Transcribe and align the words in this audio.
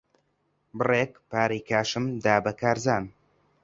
بڕێک 0.77 1.11
پارەی 1.29 1.61
کاشم 1.69 2.05
دا 2.25 2.35
بە 2.45 2.51
کارزان. 2.61 3.03